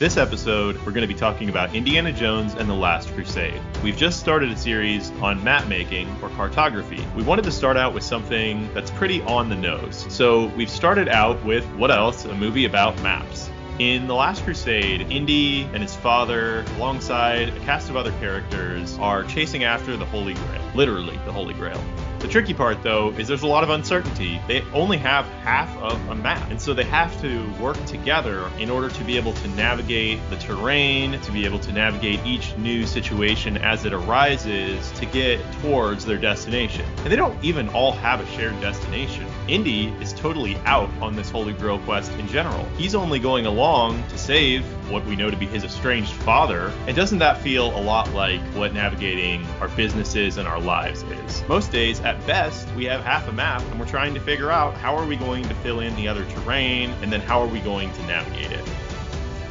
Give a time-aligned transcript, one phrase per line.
[0.00, 3.60] This episode, we're going to be talking about Indiana Jones and the Last Crusade.
[3.84, 7.04] We've just started a series on map making or cartography.
[7.14, 10.06] We wanted to start out with something that's pretty on the nose.
[10.08, 12.24] So we've started out with what else?
[12.24, 13.50] A movie about maps.
[13.78, 19.24] In The Last Crusade, Indy and his father, alongside a cast of other characters, are
[19.24, 20.62] chasing after the Holy Grail.
[20.74, 21.78] Literally, the Holy Grail.
[22.20, 24.38] The tricky part, though, is there's a lot of uncertainty.
[24.46, 28.68] They only have half of a map, and so they have to work together in
[28.68, 32.86] order to be able to navigate the terrain, to be able to navigate each new
[32.86, 36.84] situation as it arises to get towards their destination.
[36.98, 39.26] And they don't even all have a shared destination.
[39.48, 42.68] Indy is totally out on this Holy Grail quest in general.
[42.76, 46.72] He's only going along to save what we know to be his estranged father.
[46.86, 51.42] And doesn't that feel a lot like what navigating our businesses and our lives is?
[51.48, 54.74] Most days, at best, we have half a map and we're trying to figure out
[54.74, 57.60] how are we going to fill in the other terrain and then how are we
[57.60, 58.64] going to navigate it.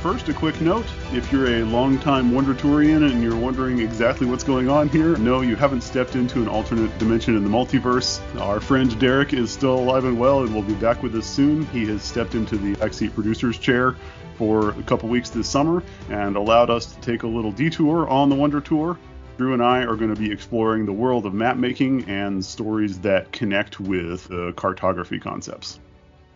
[0.01, 4.45] First, a quick note if you're a longtime Wonder Tourian and you're wondering exactly what's
[4.45, 8.21] going on here, no, you haven't stepped into an alternate dimension in the multiverse.
[8.39, 11.65] Our friend Derek is still alive and well and will be back with us soon.
[11.65, 13.97] He has stepped into the backseat producer's chair
[14.39, 18.29] for a couple weeks this summer and allowed us to take a little detour on
[18.29, 18.97] the Wonder Tour.
[19.37, 22.99] Drew and I are going to be exploring the world of map making and stories
[22.99, 25.81] that connect with uh, cartography concepts.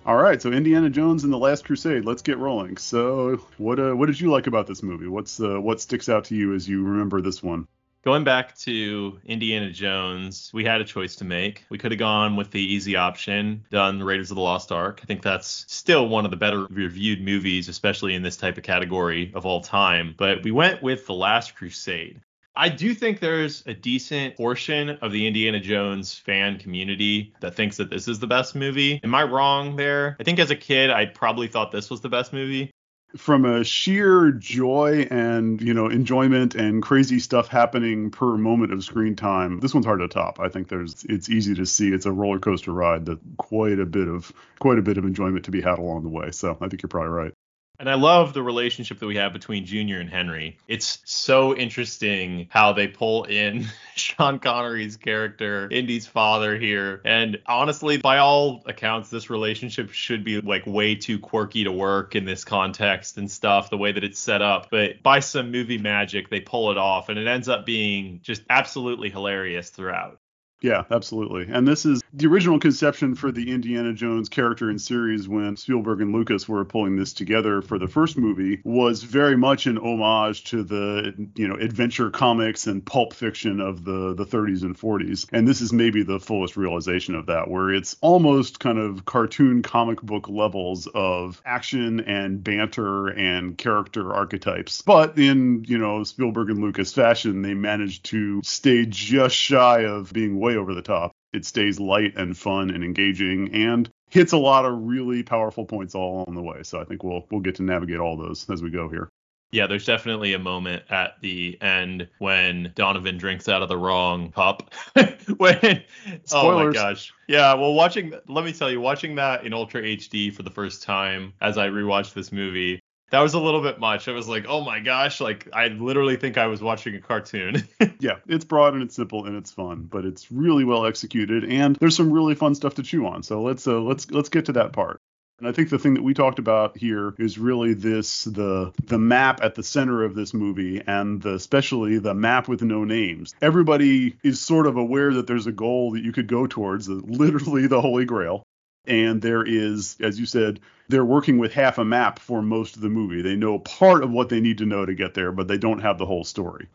[0.06, 2.04] All right, so Indiana Jones and the Last Crusade.
[2.04, 2.76] Let's get rolling.
[2.76, 5.08] So, what uh, what did you like about this movie?
[5.08, 7.70] What's uh, what sticks out to you as you remember this one?
[8.04, 11.64] Going back to Indiana Jones, we had a choice to make.
[11.70, 15.00] We could have gone with the easy option, done Raiders of the Lost Ark.
[15.02, 18.64] I think that's still one of the better reviewed movies, especially in this type of
[18.64, 20.16] category of all time.
[20.18, 22.20] But we went with The Last Crusade.
[22.58, 27.78] I do think there's a decent portion of the Indiana Jones fan community that thinks
[27.78, 29.00] that this is the best movie.
[29.06, 30.18] Am I wrong there?
[30.20, 32.70] I think as a kid, I probably thought this was the best movie.
[33.18, 38.84] From a sheer joy and you know enjoyment and crazy stuff happening per moment of
[38.84, 40.40] screen time, this one's hard to top.
[40.40, 43.86] I think there's it's easy to see it's a roller coaster ride that quite a
[43.86, 46.32] bit of quite a bit of enjoyment to be had along the way.
[46.32, 47.34] So I think you're probably right.
[47.80, 50.58] And I love the relationship that we have between Junior and Henry.
[50.68, 57.02] It's so interesting how they pull in Sean Connery's character, Indy's father here.
[57.04, 62.16] And honestly, by all accounts, this relationship should be like way too quirky to work
[62.16, 64.68] in this context and stuff, the way that it's set up.
[64.70, 68.44] But by some movie magic, they pull it off and it ends up being just
[68.50, 70.20] absolutely hilarious throughout.
[70.64, 71.46] Yeah, absolutely.
[71.54, 76.00] And this is the original conception for the Indiana Jones character and series when Spielberg
[76.00, 80.46] and Lucas were pulling this together for the first movie was very much an homage
[80.46, 85.28] to the, you know, adventure comics and pulp fiction of the the 30s and 40s.
[85.34, 89.64] And this is maybe the fullest realization of that where it's almost kind of cartoon
[89.64, 94.82] comic book levels of action and banter and character archetypes.
[94.82, 100.14] But in, you know, Spielberg and Lucas fashion, they managed to stay just shy of
[100.14, 101.12] being way over the top.
[101.34, 105.96] It stays light and fun and engaging and hits a lot of really powerful points
[105.96, 106.62] all along the way.
[106.64, 109.10] So I think we'll we'll get to navigate all those as we go here.
[109.54, 114.32] Yeah, there's definitely a moment at the end when Donovan drinks out of the wrong
[114.32, 114.74] cup.
[115.38, 115.84] when
[116.32, 117.14] oh my gosh.
[117.28, 120.82] Yeah, well watching let me tell you, watching that in Ultra HD for the first
[120.82, 122.80] time as I rewatched this movie,
[123.14, 124.08] that was a little bit much.
[124.08, 127.68] I was like, oh my gosh, like I literally think I was watching a cartoon.
[128.00, 131.78] Yeah, it's broad and it's simple and it's fun, but it's really well executed and
[131.78, 133.24] there's some really fun stuff to chew on.
[133.24, 135.00] So let's uh, let's let's get to that part.
[135.40, 138.98] And I think the thing that we talked about here is really this the the
[138.98, 143.36] map at the center of this movie and the, especially the map with no names.
[143.42, 147.68] Everybody is sort of aware that there's a goal that you could go towards, literally
[147.68, 148.44] the Holy Grail.
[148.86, 150.60] And there is, as you said,
[150.90, 153.22] they're working with half a map for most of the movie.
[153.22, 155.80] They know part of what they need to know to get there, but they don't
[155.80, 156.68] have the whole story.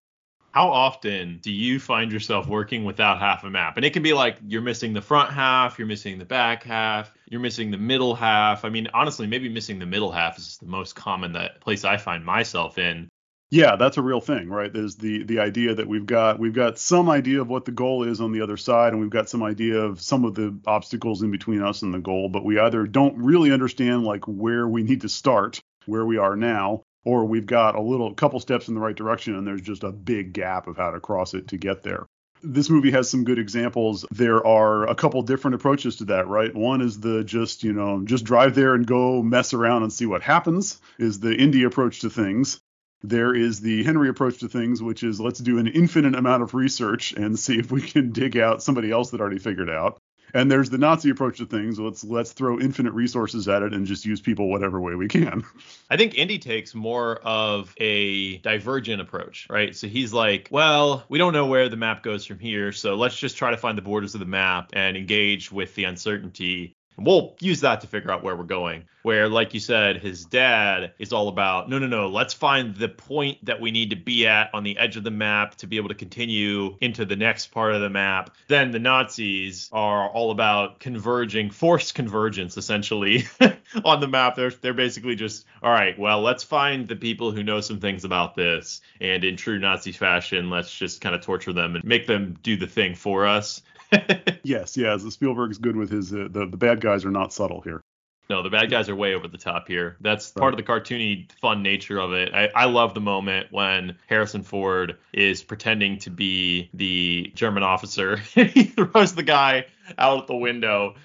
[0.52, 3.76] How often do you find yourself working without half a map?
[3.76, 7.12] And it can be like you're missing the front half, you're missing the back half,
[7.28, 8.64] you're missing the middle half.
[8.64, 11.99] I mean, honestly, maybe missing the middle half is the most common that place I
[11.99, 13.08] find myself in.
[13.50, 14.71] Yeah, that's a real thing, right?
[14.71, 18.05] There's the the idea that we've got we've got some idea of what the goal
[18.05, 21.23] is on the other side, and we've got some idea of some of the obstacles
[21.23, 24.83] in between us and the goal, but we either don't really understand like where we
[24.83, 28.75] need to start, where we are now, or we've got a little couple steps in
[28.75, 31.56] the right direction and there's just a big gap of how to cross it to
[31.56, 32.05] get there.
[32.43, 34.05] This movie has some good examples.
[34.12, 36.55] There are a couple different approaches to that, right?
[36.55, 40.06] One is the just, you know, just drive there and go mess around and see
[40.06, 42.61] what happens, is the Indy approach to things.
[43.03, 46.55] There is the Henry approach to things, which is let's do an infinite amount of
[46.55, 49.99] research and see if we can dig out somebody else that already figured out.
[50.35, 51.79] And there's the Nazi approach to things.
[51.79, 55.45] Let's let's throw infinite resources at it and just use people whatever way we can.
[55.89, 59.75] I think Indy takes more of a divergent approach, right?
[59.75, 63.17] So he's like, well, we don't know where the map goes from here, so let's
[63.17, 67.35] just try to find the borders of the map and engage with the uncertainty we'll
[67.41, 68.85] use that to figure out where we're going.
[69.03, 72.89] Where, like you said, his dad is all about no, no, no, let's find the
[72.89, 75.77] point that we need to be at on the edge of the map to be
[75.77, 78.35] able to continue into the next part of the map.
[78.49, 83.27] Then the Nazis are all about converging, forced convergence, essentially,
[83.85, 84.35] on the map.
[84.35, 88.05] They're, they're basically just, all right, well, let's find the people who know some things
[88.05, 88.81] about this.
[89.01, 92.56] And in true Nazi fashion, let's just kind of torture them and make them do
[92.56, 93.62] the thing for us.
[94.43, 94.75] yes.
[94.75, 96.12] The Spielberg's good with his.
[96.12, 97.82] Uh, the the bad guys are not subtle here.
[98.31, 99.96] No, the bad guys are way over the top here.
[100.00, 102.35] That's part of the cartoony fun nature of it.
[102.35, 108.17] I, I love the moment when Harrison Ford is pretending to be the German officer.
[108.35, 109.64] he throws the guy
[109.96, 110.96] out the window.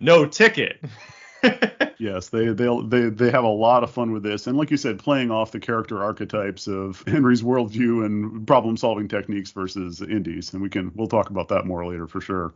[0.00, 0.80] No ticket.
[1.98, 4.76] yes, they they they they have a lot of fun with this, and like you
[4.76, 10.62] said, playing off the character archetypes of Henry's worldview and problem-solving techniques versus Indy's, and
[10.62, 12.54] we can we'll talk about that more later for sure.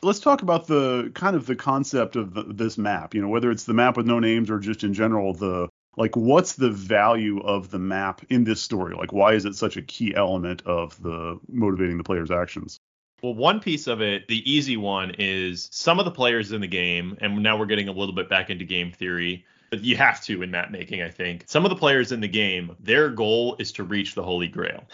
[0.00, 3.14] Let's talk about the kind of the concept of the, this map.
[3.14, 6.16] You know, whether it's the map with no names or just in general the like
[6.16, 8.94] what's the value of the map in this story?
[8.94, 12.78] Like why is it such a key element of the motivating the player's actions?
[13.22, 16.68] Well, one piece of it, the easy one, is some of the players in the
[16.68, 20.22] game, and now we're getting a little bit back into game theory, but you have
[20.24, 21.44] to in map making, I think.
[21.46, 24.84] Some of the players in the game, their goal is to reach the Holy Grail.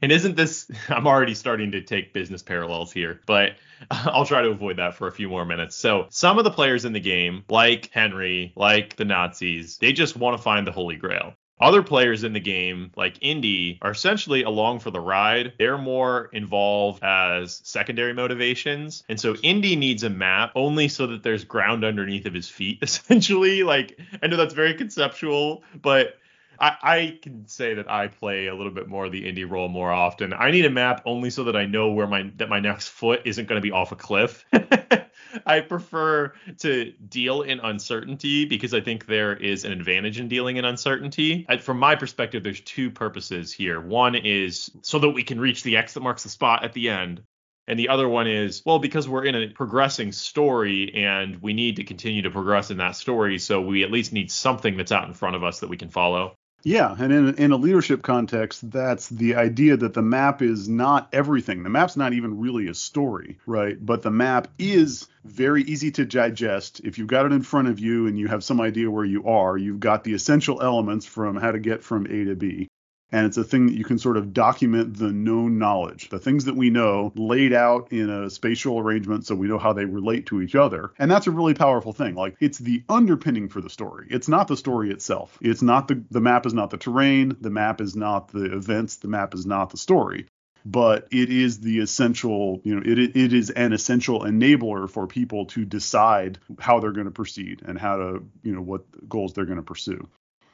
[0.00, 3.56] And isn't this, I'm already starting to take business parallels here, but
[3.90, 5.76] I'll try to avoid that for a few more minutes.
[5.76, 10.16] So, some of the players in the game, like Henry, like the Nazis, they just
[10.16, 11.34] want to find the Holy Grail.
[11.60, 15.52] Other players in the game, like Indy, are essentially along for the ride.
[15.58, 19.04] They're more involved as secondary motivations.
[19.08, 22.78] And so Indy needs a map only so that there's ground underneath of his feet,
[22.82, 23.62] essentially.
[23.62, 26.18] Like, I know that's very conceptual, but
[26.58, 29.68] I, I, can say that I play a little bit more of the Indy role
[29.68, 30.32] more often.
[30.32, 33.22] I need a map only so that I know where my that my next foot
[33.24, 34.44] isn't going to be off a cliff.
[35.46, 40.56] I prefer to deal in uncertainty because I think there is an advantage in dealing
[40.56, 41.46] in uncertainty.
[41.60, 43.80] from my perspective, there's two purposes here.
[43.80, 46.88] One is so that we can reach the X that marks the spot at the
[46.88, 47.22] end.
[47.66, 51.76] And the other one is, well, because we're in a progressing story and we need
[51.76, 53.38] to continue to progress in that story.
[53.38, 55.88] So we at least need something that's out in front of us that we can
[55.88, 56.36] follow.
[56.66, 61.08] Yeah, and in, in a leadership context, that's the idea that the map is not
[61.12, 61.62] everything.
[61.62, 63.76] The map's not even really a story, right?
[63.84, 66.80] But the map is very easy to digest.
[66.82, 69.26] If you've got it in front of you and you have some idea where you
[69.26, 72.70] are, you've got the essential elements from how to get from A to B
[73.14, 76.46] and it's a thing that you can sort of document the known knowledge, the things
[76.46, 80.26] that we know laid out in a spatial arrangement so we know how they relate
[80.26, 80.90] to each other.
[80.98, 82.16] And that's a really powerful thing.
[82.16, 84.08] Like it's the underpinning for the story.
[84.10, 85.38] It's not the story itself.
[85.40, 88.96] It's not the the map is not the terrain, the map is not the events,
[88.96, 90.26] the map is not the story
[90.66, 95.44] but it is the essential, you know, it, it is an essential enabler for people
[95.44, 99.44] to decide how they're going to proceed and how to, you know, what goals they're
[99.44, 100.08] going to pursue.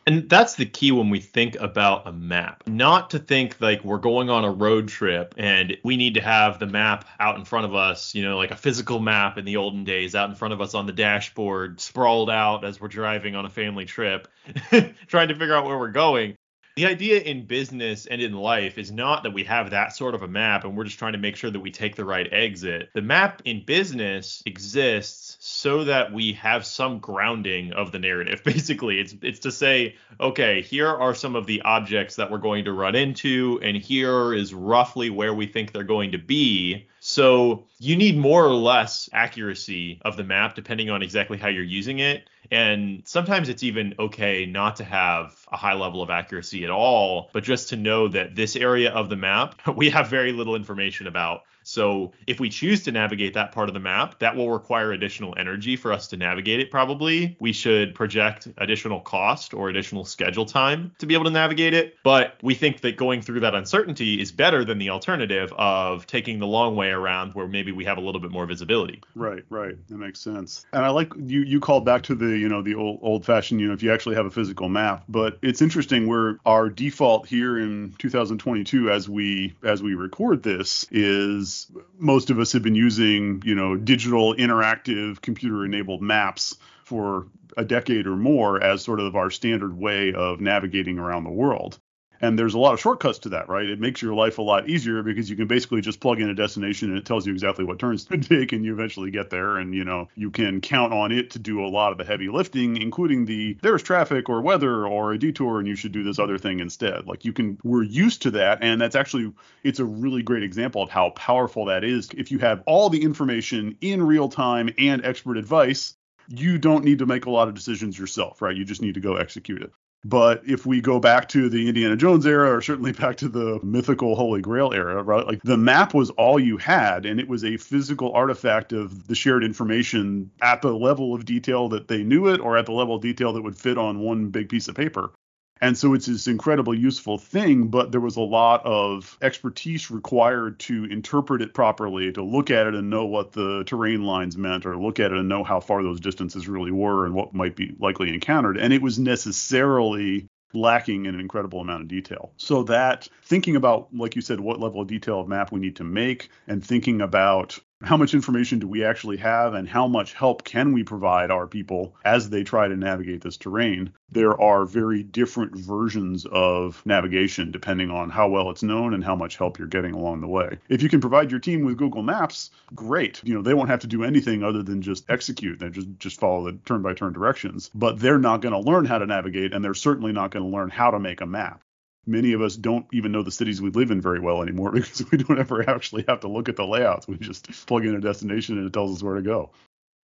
[0.07, 2.63] And that's the key when we think about a map.
[2.67, 6.59] Not to think like we're going on a road trip and we need to have
[6.59, 9.57] the map out in front of us, you know, like a physical map in the
[9.57, 13.37] olden days out in front of us on the dashboard, sprawled out as we're driving
[13.37, 14.27] on a family trip,
[15.07, 16.37] trying to figure out where we're going.
[16.77, 20.23] The idea in business and in life is not that we have that sort of
[20.23, 22.91] a map and we're just trying to make sure that we take the right exit.
[22.95, 28.43] The map in business exists so that we have some grounding of the narrative.
[28.45, 32.65] Basically, it's it's to say, okay, here are some of the objects that we're going
[32.65, 36.87] to run into, and here is roughly where we think they're going to be.
[37.01, 41.65] So you need more or less accuracy of the map depending on exactly how you're
[41.65, 42.29] using it.
[42.51, 47.31] And sometimes it's even okay not to have a high level of accuracy at all,
[47.33, 51.07] but just to know that this area of the map we have very little information
[51.07, 54.93] about So if we choose to navigate that part of the map, that will require
[54.93, 57.37] additional energy for us to navigate it probably.
[57.39, 61.95] We should project additional cost or additional schedule time to be able to navigate it.
[62.03, 66.41] But we think that going through that uncertainty is better than the alternative of taking
[66.41, 69.01] the long way around where maybe we have a little bit more visibility.
[69.15, 69.77] Right, right.
[69.89, 70.67] That makes sense.
[70.73, 73.61] And I like you you called back to the, you know, the old old fashioned,
[73.61, 75.05] you know, if you actually have a physical map.
[75.09, 80.87] But it's interesting where our default here in 2022 as we as we record this
[80.91, 81.60] is
[81.99, 87.27] most of us have been using, you know, digital interactive computer enabled maps for
[87.57, 91.79] a decade or more as sort of our standard way of navigating around the world.
[92.21, 93.69] And there's a lot of shortcuts to that, right?
[93.69, 96.35] It makes your life a lot easier because you can basically just plug in a
[96.35, 99.57] destination and it tells you exactly what turns to take and you eventually get there.
[99.57, 102.29] And, you know, you can count on it to do a lot of the heavy
[102.29, 106.19] lifting, including the there's traffic or weather or a detour and you should do this
[106.19, 107.07] other thing instead.
[107.07, 108.59] Like you can, we're used to that.
[108.63, 109.33] And that's actually,
[109.65, 112.11] it's a really great example of how powerful that is.
[112.17, 115.97] If you have all the information in real time and expert advice,
[116.29, 118.57] you don't need to make a lot of decisions yourself, right?
[118.57, 119.73] You just need to go execute it.
[120.05, 123.61] But if we go back to the Indiana Jones era, or certainly back to the
[123.63, 125.27] mythical Holy Grail era, right?
[125.27, 129.15] Like the map was all you had, and it was a physical artifact of the
[129.15, 132.95] shared information at the level of detail that they knew it, or at the level
[132.97, 135.11] of detail that would fit on one big piece of paper.
[135.61, 140.59] And so it's this incredibly useful thing, but there was a lot of expertise required
[140.61, 144.65] to interpret it properly, to look at it and know what the terrain lines meant,
[144.65, 147.57] or look at it and know how far those distances really were and what might
[147.57, 148.57] be likely encountered.
[148.57, 152.33] And it was necessarily lacking in an incredible amount of detail.
[152.37, 155.77] So that thinking about, like you said, what level of detail of map we need
[155.77, 160.13] to make and thinking about how much information do we actually have and how much
[160.13, 163.93] help can we provide our people as they try to navigate this terrain?
[164.11, 169.17] There are very different versions of navigation depending on how well it's known and how
[169.17, 170.59] much help you're getting along the way.
[170.69, 173.21] If you can provide your team with google maps great.
[173.25, 175.59] You know they won't have to do anything other than just execute.
[175.59, 177.71] They just just follow the turn by turn directions.
[177.75, 180.55] But they're not going to learn how to navigate and they're certainly not going to
[180.55, 181.63] learn how to make a map
[182.07, 185.09] many of us don't even know the cities we live in very well anymore because
[185.11, 187.09] we don't ever actually have to look at the layouts.
[187.09, 189.51] We just plug in a destination and it tells us where to go.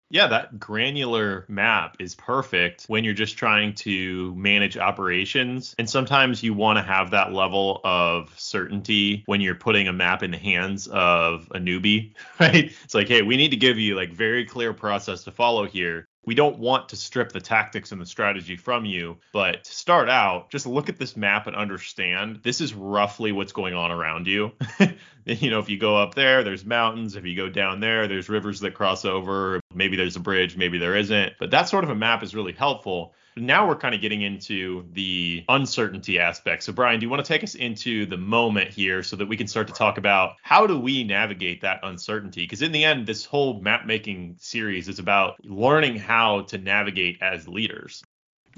[0.09, 5.75] Yeah, that granular map is perfect when you're just trying to manage operations.
[5.79, 10.23] And sometimes you want to have that level of certainty when you're putting a map
[10.23, 12.73] in the hands of a newbie, right?
[12.85, 16.07] It's like, hey, we need to give you like very clear process to follow here
[16.27, 20.11] we don't want to strip the tactics and the strategy from you, but to start
[20.11, 24.27] out, just look at this map and understand this is roughly what's going on around
[24.27, 24.53] you.
[25.25, 27.15] you know, if you go up there, there's mountains.
[27.15, 29.61] If you go down there, there's rivers that cross over.
[29.77, 31.35] Maybe there's a bridge, maybe there isn't.
[31.39, 34.87] But that sort of a map is really helpful now we're kind of getting into
[34.93, 36.63] the uncertainty aspect.
[36.63, 39.37] So, Brian, do you want to take us into the moment here so that we
[39.37, 42.45] can start to talk about how do we navigate that uncertainty?
[42.45, 47.19] Because in the end, this whole map making series is about learning how to navigate
[47.21, 48.03] as leaders.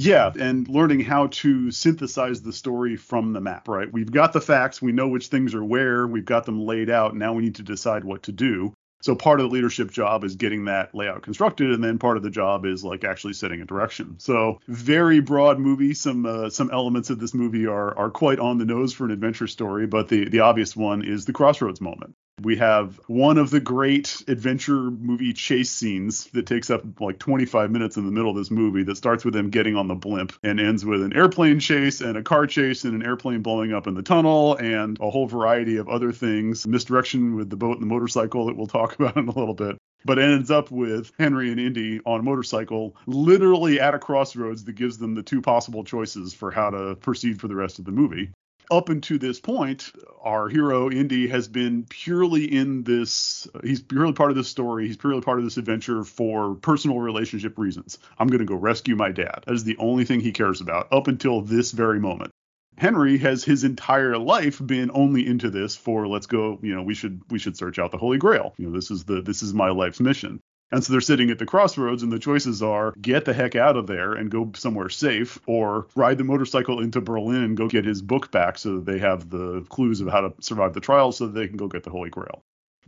[0.00, 3.92] Yeah, and learning how to synthesize the story from the map, right?
[3.92, 7.16] We've got the facts, we know which things are where, we've got them laid out.
[7.16, 8.72] Now we need to decide what to do.
[9.00, 12.22] So part of the leadership job is getting that layout constructed, and then part of
[12.22, 14.16] the job is like actually setting a direction.
[14.18, 15.94] So very broad movie.
[15.94, 19.12] Some uh, some elements of this movie are are quite on the nose for an
[19.12, 22.14] adventure story, but the the obvious one is the crossroads moment.
[22.40, 27.70] We have one of the great adventure movie chase scenes that takes up like 25
[27.70, 30.32] minutes in the middle of this movie that starts with them getting on the blimp
[30.44, 33.86] and ends with an airplane chase and a car chase and an airplane blowing up
[33.88, 36.66] in the tunnel and a whole variety of other things.
[36.66, 39.76] Misdirection with the boat and the motorcycle that we'll talk about in a little bit
[40.04, 44.74] but ends up with Henry and Indy on a motorcycle, literally at a crossroads that
[44.74, 47.90] gives them the two possible choices for how to proceed for the rest of the
[47.90, 48.30] movie
[48.70, 53.48] up until this point, our hero Indy has been purely in this.
[53.62, 54.86] He's purely part of this story.
[54.86, 57.98] He's purely part of this adventure for personal relationship reasons.
[58.18, 59.44] I'm going to go rescue my dad.
[59.46, 62.30] That is the only thing he cares about up until this very moment.
[62.76, 66.94] Henry has his entire life been only into this for let's go, you know, we
[66.94, 68.54] should we should search out the Holy Grail.
[68.56, 70.40] You know, this is the this is my life's mission.
[70.70, 73.76] And so they're sitting at the crossroads, and the choices are get the heck out
[73.76, 77.84] of there and go somewhere safe, or ride the motorcycle into Berlin and go get
[77.86, 81.12] his book back so that they have the clues of how to survive the trial
[81.12, 82.42] so that they can go get the Holy Grail.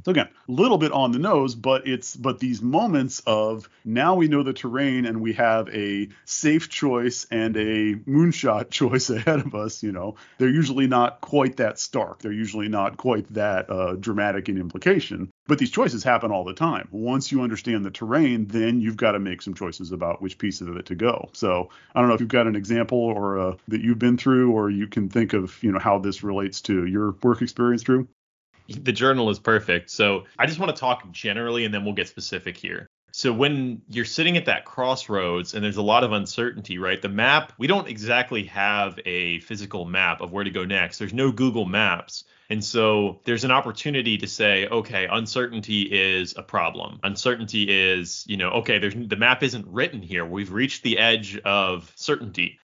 [0.04, 4.14] So again, a little bit on the nose, but it's but these moments of now
[4.14, 9.40] we know the terrain and we have a safe choice and a moonshot choice ahead
[9.40, 9.82] of us.
[9.82, 12.20] You know, they're usually not quite that stark.
[12.20, 15.30] They're usually not quite that uh, dramatic in implication.
[15.46, 16.88] But these choices happen all the time.
[16.92, 20.60] Once you understand the terrain, then you've got to make some choices about which piece
[20.60, 21.28] of it to go.
[21.32, 24.52] So I don't know if you've got an example or uh, that you've been through,
[24.52, 28.08] or you can think of you know how this relates to your work experience, Drew.
[28.70, 29.90] The journal is perfect.
[29.90, 32.88] So I just want to talk generally and then we'll get specific here.
[33.12, 37.00] So when you're sitting at that crossroads and there's a lot of uncertainty, right?
[37.00, 40.98] The map, we don't exactly have a physical map of where to go next.
[40.98, 42.24] There's no Google Maps.
[42.50, 46.98] And so there's an opportunity to say, okay, uncertainty is a problem.
[47.04, 50.24] Uncertainty is, you know, okay, there's the map isn't written here.
[50.24, 52.58] We've reached the edge of certainty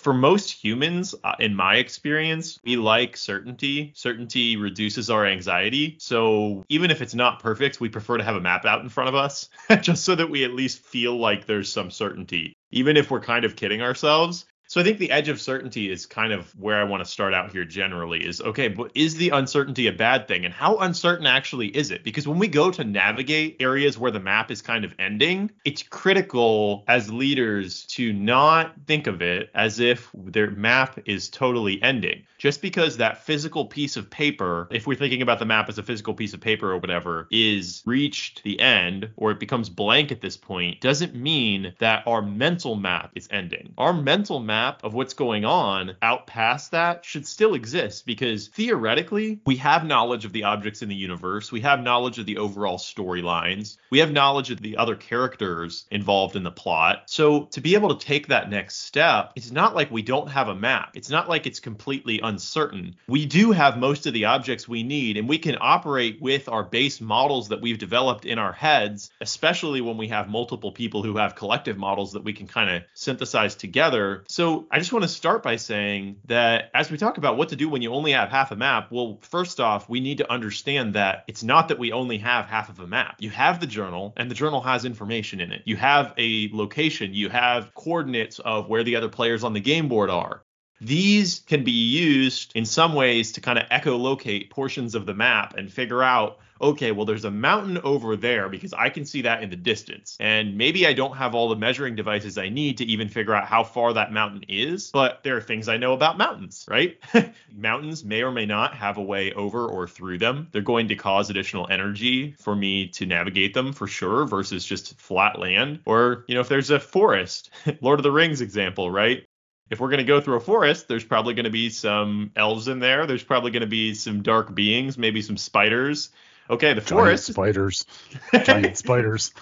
[0.00, 3.92] for most humans, uh, in my experience, we like certainty.
[3.94, 5.98] Certainty reduces our anxiety.
[6.00, 9.08] So even if it's not perfect, we prefer to have a map out in front
[9.08, 9.50] of us
[9.82, 12.54] just so that we at least feel like there's some certainty.
[12.70, 16.06] Even if we're kind of kidding ourselves, so I think the edge of certainty is
[16.06, 19.30] kind of where I want to start out here generally is okay, but is the
[19.30, 20.44] uncertainty a bad thing?
[20.44, 22.04] And how uncertain actually is it?
[22.04, 25.82] Because when we go to navigate areas where the map is kind of ending, it's
[25.82, 32.22] critical as leaders to not think of it as if their map is totally ending.
[32.38, 35.82] Just because that physical piece of paper, if we're thinking about the map as a
[35.82, 40.20] physical piece of paper or whatever, is reached the end or it becomes blank at
[40.20, 43.74] this point, doesn't mean that our mental map is ending.
[43.76, 48.48] Our mental map map of what's going on out past that should still exist because
[48.48, 51.50] theoretically, we have knowledge of the objects in the universe.
[51.50, 53.78] We have knowledge of the overall storylines.
[53.90, 57.04] We have knowledge of the other characters involved in the plot.
[57.06, 60.48] So to be able to take that next step, it's not like we don't have
[60.48, 60.90] a map.
[60.94, 62.96] It's not like it's completely uncertain.
[63.08, 66.64] We do have most of the objects we need, and we can operate with our
[66.64, 71.16] base models that we've developed in our heads, especially when we have multiple people who
[71.16, 74.24] have collective models that we can kind of synthesize together.
[74.28, 77.56] So I just want to start by saying that as we talk about what to
[77.56, 80.94] do when you only have half a map, well, first off, we need to understand
[80.94, 83.16] that it's not that we only have half of a map.
[83.18, 85.62] You have the journal, and the journal has information in it.
[85.64, 89.88] You have a location, you have coordinates of where the other players on the game
[89.88, 90.42] board are.
[90.80, 95.56] These can be used in some ways to kind of echolocate portions of the map
[95.56, 99.42] and figure out okay, well, there's a mountain over there because I can see that
[99.42, 100.16] in the distance.
[100.20, 103.46] And maybe I don't have all the measuring devices I need to even figure out
[103.46, 106.98] how far that mountain is, but there are things I know about mountains, right?
[107.52, 110.48] mountains may or may not have a way over or through them.
[110.52, 114.98] They're going to cause additional energy for me to navigate them for sure versus just
[114.98, 115.80] flat land.
[115.86, 119.26] Or, you know, if there's a forest, Lord of the Rings example, right?
[119.70, 122.68] If we're going to go through a forest, there's probably going to be some elves
[122.68, 123.06] in there.
[123.06, 126.10] There's probably going to be some dark beings, maybe some spiders.
[126.50, 127.26] Okay, the Giant forest.
[127.26, 127.86] spiders.
[128.44, 129.32] Giant spiders.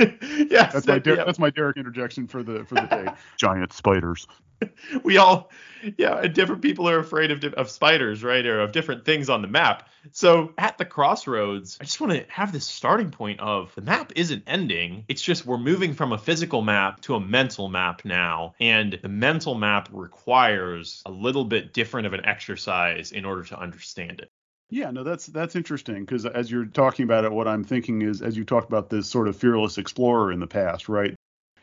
[0.50, 3.12] yeah, That's my Der- that's my Derek interjection for the for the day.
[3.36, 4.26] Giant spiders.
[5.04, 5.50] we all
[5.96, 9.48] yeah different people are afraid of, of spiders right or of different things on the
[9.48, 13.80] map so at the crossroads i just want to have this starting point of the
[13.80, 18.04] map isn't ending it's just we're moving from a physical map to a mental map
[18.04, 23.44] now and the mental map requires a little bit different of an exercise in order
[23.44, 24.30] to understand it
[24.70, 28.22] Yeah, no, that's that's interesting because as you're talking about it, what I'm thinking is
[28.22, 31.14] as you talked about this sort of fearless explorer in the past, right?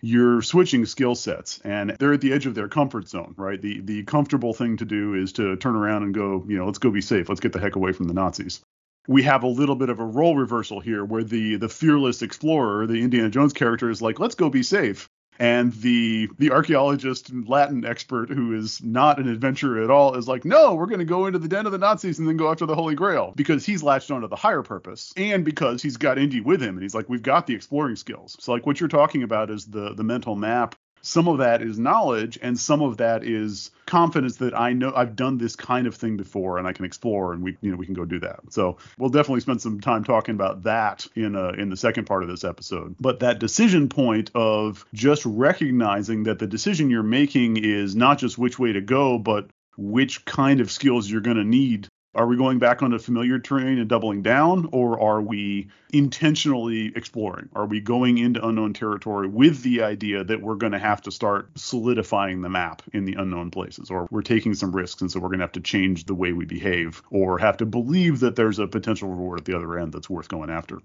[0.02, 3.62] You're switching skill sets and they're at the edge of their comfort zone, right?
[3.62, 6.80] The the comfortable thing to do is to turn around and go, you know, let's
[6.80, 7.30] go be safe.
[7.30, 8.62] Let's get the heck away from the Nazis.
[9.08, 12.88] We have a little bit of a role reversal here where the the fearless explorer,
[12.88, 15.08] the Indiana Jones character is like, let's go be safe
[15.40, 20.28] and the the archaeologist and Latin expert who is not an adventurer at all is
[20.28, 22.52] like, no, we're going to go into the den of the Nazis and then go
[22.52, 26.18] after the Holy Grail because he's latched onto the higher purpose and because he's got
[26.18, 28.38] Indy with him and he's like, we've got the exploring skills.
[28.40, 31.80] So like what you're talking about is the the mental map some of that is
[31.80, 35.96] knowledge and some of that is confidence that I know I've done this kind of
[35.96, 38.40] thing before and I can explore and we you know we can go do that.
[38.50, 42.24] So we'll definitely spend some time talking about that in uh, in the second part
[42.24, 42.96] of this episode.
[43.00, 48.38] But that decision point of just recognizing that the decision you're making is not just
[48.38, 52.36] which way to go but which kind of skills you're going to need are we
[52.36, 57.48] going back on a familiar terrain and doubling down, or are we intentionally exploring?
[57.54, 61.12] Are we going into unknown territory with the idea that we're going to have to
[61.12, 65.20] start solidifying the map in the unknown places, or we're taking some risks and so
[65.20, 68.36] we're going to have to change the way we behave, or have to believe that
[68.36, 70.80] there's a potential reward at the other end that's worth going after?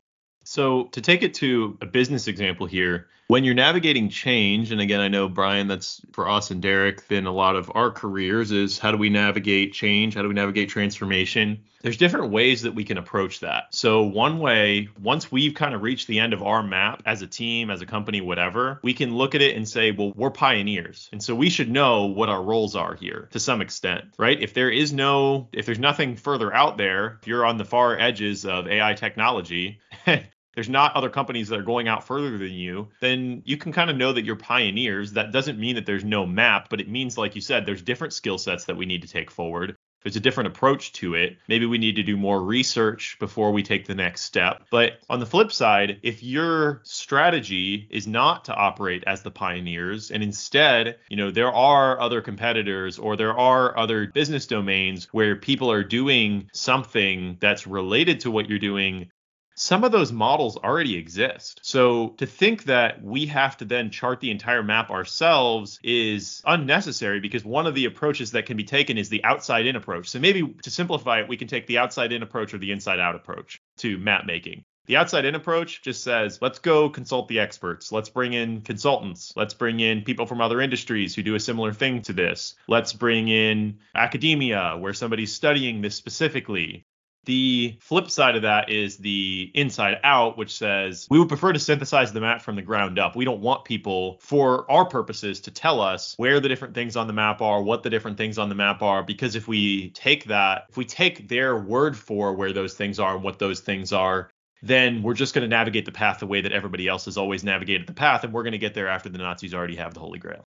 [0.44, 5.00] So, to take it to a business example here, when you're navigating change, and again,
[5.00, 8.78] I know, Brian, that's for us and Derek, been a lot of our careers is
[8.78, 10.14] how do we navigate change?
[10.14, 11.64] How do we navigate transformation?
[11.80, 13.74] There's different ways that we can approach that.
[13.74, 17.26] So, one way, once we've kind of reached the end of our map as a
[17.26, 21.08] team, as a company, whatever, we can look at it and say, well, we're pioneers.
[21.10, 24.40] And so we should know what our roles are here to some extent, right?
[24.40, 27.98] If there is no, if there's nothing further out there, if you're on the far
[27.98, 29.80] edges of AI technology,
[30.54, 33.90] there's not other companies that are going out further than you, then you can kind
[33.90, 35.12] of know that you're pioneers.
[35.12, 38.12] That doesn't mean that there's no map, but it means, like you said, there's different
[38.12, 39.76] skill sets that we need to take forward.
[40.02, 41.36] There's a different approach to it.
[41.48, 44.64] Maybe we need to do more research before we take the next step.
[44.70, 50.10] But on the flip side, if your strategy is not to operate as the pioneers
[50.10, 55.36] and instead, you know, there are other competitors or there are other business domains where
[55.36, 59.08] people are doing something that's related to what you're doing,
[59.54, 61.60] some of those models already exist.
[61.62, 67.20] So to think that we have to then chart the entire map ourselves is unnecessary
[67.20, 70.08] because one of the approaches that can be taken is the outside in approach.
[70.08, 73.00] So maybe to simplify it, we can take the outside in approach or the inside
[73.00, 74.64] out approach to map making.
[74.86, 77.92] The outside in approach just says, let's go consult the experts.
[77.92, 79.32] Let's bring in consultants.
[79.36, 82.56] Let's bring in people from other industries who do a similar thing to this.
[82.66, 86.84] Let's bring in academia where somebody's studying this specifically.
[87.24, 91.58] The flip side of that is the inside out, which says we would prefer to
[91.58, 93.14] synthesize the map from the ground up.
[93.14, 97.06] We don't want people, for our purposes, to tell us where the different things on
[97.06, 100.24] the map are, what the different things on the map are, because if we take
[100.24, 103.92] that, if we take their word for where those things are and what those things
[103.92, 104.28] are,
[104.62, 107.44] then we're just going to navigate the path the way that everybody else has always
[107.44, 110.00] navigated the path, and we're going to get there after the Nazis already have the
[110.00, 110.44] Holy Grail.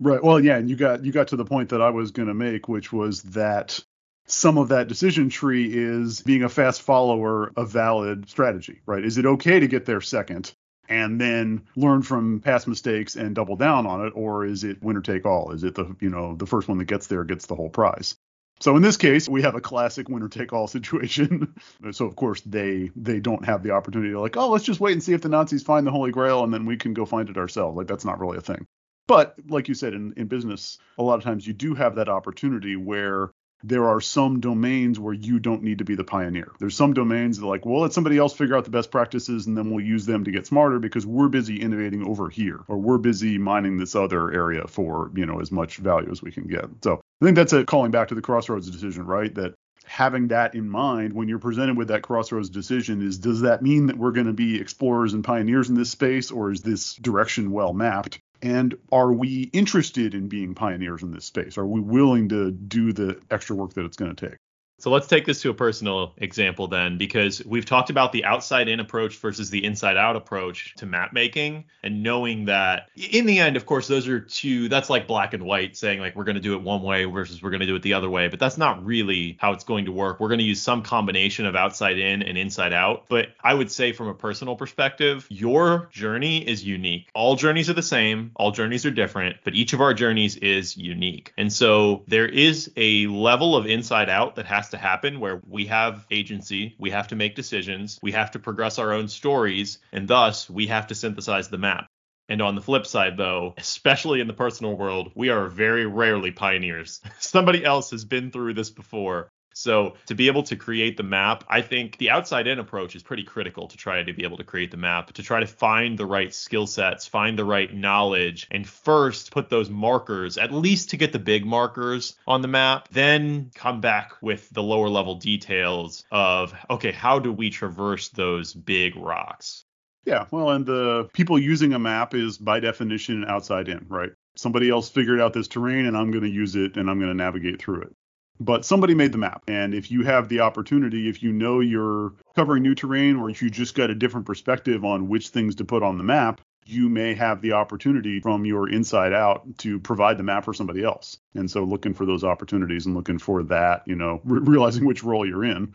[0.00, 0.22] Right.
[0.22, 2.34] Well, yeah, and you got you got to the point that I was going to
[2.34, 3.82] make, which was that
[4.28, 9.04] some of that decision tree is being a fast follower a valid strategy, right?
[9.04, 10.54] Is it okay to get there second
[10.88, 15.00] and then learn from past mistakes and double down on it, or is it winner
[15.00, 15.52] take all?
[15.52, 18.16] Is it the you know the first one that gets there gets the whole prize?
[18.60, 21.54] So in this case, we have a classic winner take all situation.
[21.92, 24.92] so of course they they don't have the opportunity to like, oh, let's just wait
[24.92, 27.30] and see if the Nazis find the Holy Grail and then we can go find
[27.30, 27.76] it ourselves.
[27.76, 28.66] Like that's not really a thing.
[29.06, 32.10] But like you said, in, in business, a lot of times you do have that
[32.10, 33.30] opportunity where
[33.64, 36.52] there are some domains where you don't need to be the pioneer.
[36.58, 39.56] There's some domains that like, well, let somebody else figure out the best practices and
[39.56, 42.98] then we'll use them to get smarter because we're busy innovating over here or we're
[42.98, 46.66] busy mining this other area for, you know, as much value as we can get.
[46.82, 49.34] So I think that's a calling back to the crossroads decision, right?
[49.34, 49.54] That
[49.88, 53.86] having that in mind when you're presented with that crossroads decision is does that mean
[53.86, 57.50] that we're going to be explorers and pioneers in this space or is this direction
[57.50, 61.58] well mapped and are we interested in being pioneers in this space?
[61.58, 64.38] Are we willing to do the extra work that it's going to take?
[64.80, 68.68] So let's take this to a personal example then, because we've talked about the outside
[68.68, 73.40] in approach versus the inside out approach to map making, and knowing that in the
[73.40, 76.36] end, of course, those are two, that's like black and white, saying like we're going
[76.36, 78.28] to do it one way versus we're going to do it the other way.
[78.28, 80.20] But that's not really how it's going to work.
[80.20, 83.06] We're going to use some combination of outside in and inside out.
[83.08, 87.08] But I would say, from a personal perspective, your journey is unique.
[87.14, 90.76] All journeys are the same, all journeys are different, but each of our journeys is
[90.76, 91.32] unique.
[91.36, 95.66] And so there is a level of inside out that has to happen where we
[95.66, 100.08] have agency, we have to make decisions, we have to progress our own stories, and
[100.08, 101.86] thus we have to synthesize the map.
[102.28, 106.30] And on the flip side, though, especially in the personal world, we are very rarely
[106.30, 107.00] pioneers.
[107.18, 109.30] Somebody else has been through this before.
[109.58, 113.02] So to be able to create the map, I think the outside in approach is
[113.02, 115.98] pretty critical to try to be able to create the map, to try to find
[115.98, 120.90] the right skill sets, find the right knowledge, and first put those markers, at least
[120.90, 125.16] to get the big markers on the map, then come back with the lower level
[125.16, 129.64] details of, okay, how do we traverse those big rocks?
[130.04, 134.12] Yeah, well, and the people using a map is by definition outside in, right?
[134.36, 137.10] Somebody else figured out this terrain and I'm going to use it and I'm going
[137.10, 137.96] to navigate through it
[138.40, 139.42] but somebody made the map.
[139.48, 143.42] And if you have the opportunity, if you know you're covering new terrain or if
[143.42, 146.88] you just got a different perspective on which things to put on the map, you
[146.90, 151.16] may have the opportunity from your inside out to provide the map for somebody else.
[151.34, 155.02] And so looking for those opportunities and looking for that, you know, re- realizing which
[155.02, 155.74] role you're in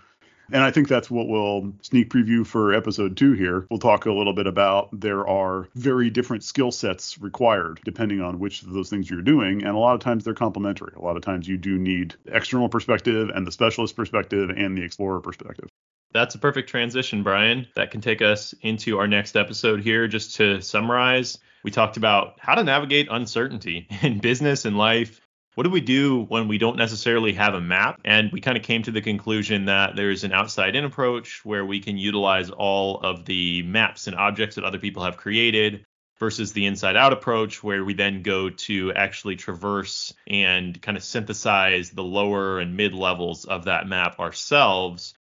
[0.54, 3.66] and I think that's what we'll sneak preview for episode two here.
[3.70, 8.40] We'll talk a little bit about there are very different skill sets required depending on
[8.40, 9.64] which of those things you're doing.
[9.64, 10.94] And a lot of times they're complementary.
[10.96, 14.84] A lot of times you do need external perspective and the specialist perspective and the
[14.84, 15.68] explorer perspective.
[16.14, 17.66] That's a perfect transition, Brian.
[17.76, 20.08] That can take us into our next episode here.
[20.08, 25.20] Just to summarize, we talked about how to navigate uncertainty in business and life,
[25.56, 28.02] what do we do when we don't necessarily have a map?
[28.06, 31.66] And we kind of came to the conclusion that there's an outside in approach where
[31.66, 35.86] we can utilize all of the maps and objects that other people have created
[36.20, 41.04] versus the inside out approach where we then go to actually traverse and kind of
[41.04, 45.14] synthesize the lower and mid levels of that map ourselves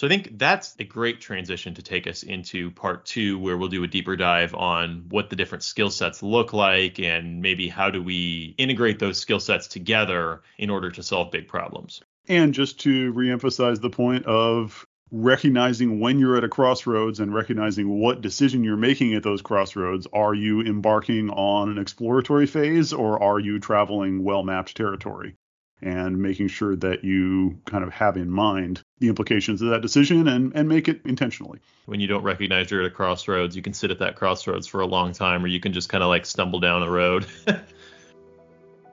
[0.00, 3.68] so I think that's a great transition to take us into part two, where we'll
[3.68, 7.90] do a deeper dive on what the different skill sets look like and maybe how
[7.90, 12.00] do we integrate those skill sets together in order to solve big problems.
[12.28, 18.00] And just to reemphasize the point of recognizing when you're at a crossroads and recognizing
[18.00, 20.06] what decision you're making at those crossroads.
[20.14, 25.34] Are you embarking on an exploratory phase or are you traveling well mapped territory?
[25.82, 30.28] and making sure that you kind of have in mind the implications of that decision
[30.28, 31.58] and, and make it intentionally.
[31.86, 34.80] When you don't recognize you're at a crossroads, you can sit at that crossroads for
[34.82, 37.26] a long time, or you can just kind of like stumble down a road.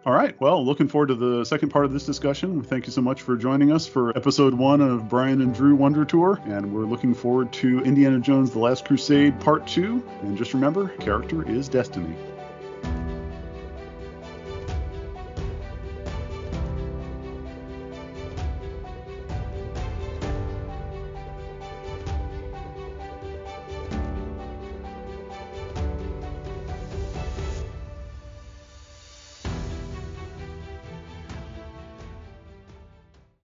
[0.06, 0.40] All right.
[0.40, 2.64] Well, looking forward to the second part of this discussion.
[2.64, 6.06] Thank you so much for joining us for episode one of Brian and Drew Wonder
[6.06, 6.40] Tour.
[6.46, 10.02] And we're looking forward to Indiana Jones The Last Crusade Part 2.
[10.22, 12.16] And just remember, character is destiny.